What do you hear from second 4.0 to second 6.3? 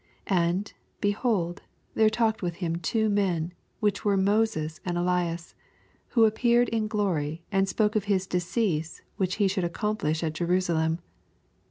were Moses and Elias: 81 Who